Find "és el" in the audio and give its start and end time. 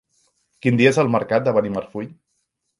0.95-1.13